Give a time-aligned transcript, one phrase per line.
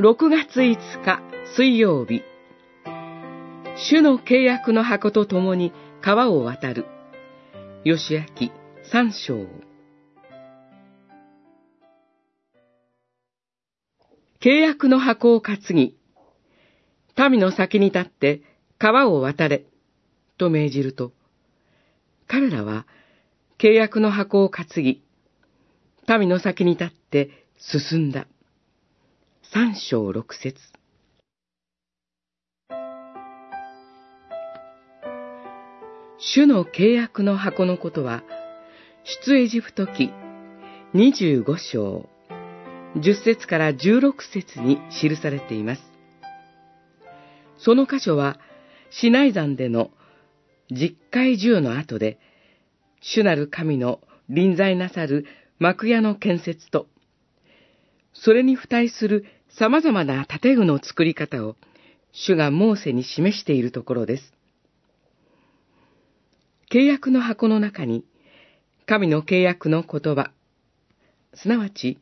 [0.00, 1.20] 6月5日
[1.54, 2.22] 水曜日。
[3.76, 6.86] 主の契約の箱と共に川を渡る。
[7.84, 8.50] 吉明
[8.90, 9.44] 三章。
[14.42, 15.98] 契約の箱を担ぎ
[17.18, 18.40] 民の先に立って
[18.78, 19.66] 川を渡れ
[20.38, 21.12] と命じると
[22.26, 22.86] 彼らは
[23.58, 25.02] 契約の箱を担ぎ
[26.08, 28.26] 民の先に立って進んだ。
[29.52, 30.54] 三章六節
[36.18, 38.22] 主の契約の箱のことは、
[39.24, 40.12] 出エジプト記
[40.94, 42.08] 25章
[42.94, 45.82] 10節から16節に記されています。
[47.58, 48.38] その箇所は、
[48.90, 49.90] シナイ山での
[50.70, 52.20] 実会銃の後で、
[53.00, 53.98] 主なる神の
[54.28, 55.26] 臨在なさる
[55.58, 56.86] 幕屋の建設と、
[58.12, 59.24] それに付帯する
[59.58, 61.56] 様々な建具の作り方を、
[62.12, 64.32] 主がモーセに示しているところです。
[66.70, 68.04] 契約の箱の中に、
[68.86, 70.32] 神の契約の言葉、
[71.34, 71.98] すなわち、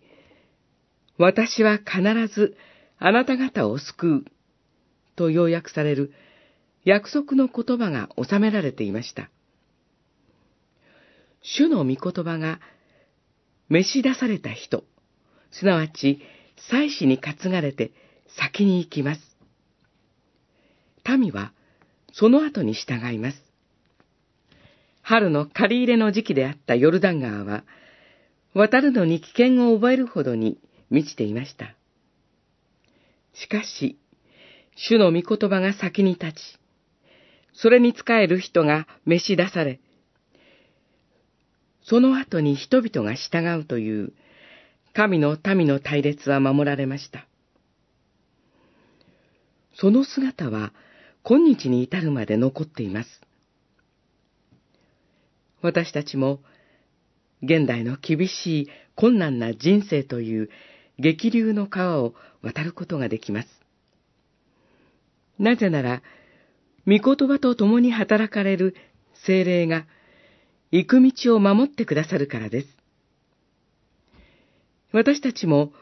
[1.16, 2.56] 私は必ず
[2.98, 4.24] あなた方を救う、
[5.16, 6.12] と要約される
[6.84, 9.30] 約束の言葉が収められていました。
[11.42, 12.60] 主の御言葉が
[13.68, 14.84] 召し出された人、
[15.50, 16.20] すなわち、
[16.70, 17.92] 祭司に担がれて
[18.36, 19.20] 先に行きます。
[21.06, 21.52] 民は
[22.12, 23.48] その後に従います。
[25.02, 27.64] 春の借り入れの時期であったヨルダン川は、
[28.52, 30.58] 渡るのに危険を覚えるほどに
[30.90, 31.74] 満ちていました。
[33.32, 33.98] しかし、
[34.76, 36.58] 主の御言葉が先に立ち、
[37.54, 39.80] それに仕える人が召し出され、
[41.84, 44.12] その後に人々が従うという、
[44.98, 47.28] 神の民の隊列は守られました。
[49.72, 50.72] その姿は
[51.22, 53.08] 今日に至るまで残っています。
[55.62, 56.40] 私たちも
[57.44, 60.50] 現代の厳しい困難な人生という
[60.98, 63.48] 激流の川を渡ることができます。
[65.38, 66.02] なぜなら、
[66.88, 68.74] 御言葉と共に働かれる
[69.24, 69.86] 精霊が
[70.72, 72.77] 行く道を守ってくださるからです。
[74.92, 75.72] 私たちも、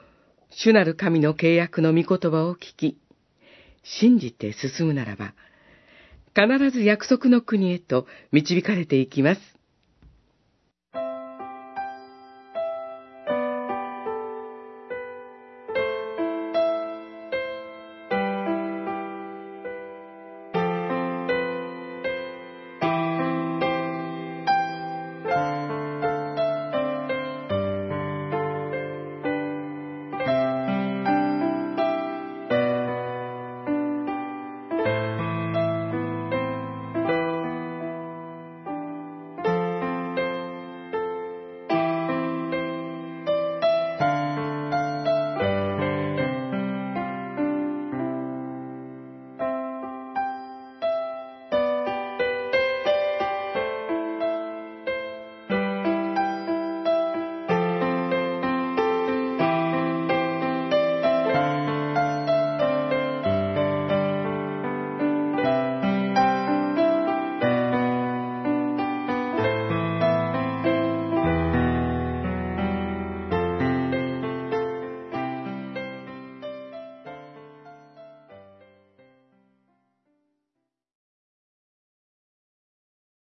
[0.51, 2.99] 主なる神の契約の御言葉を聞き、
[3.85, 5.35] 信じて進むならば、
[6.35, 9.41] 必ず約束の国へと導かれていきます。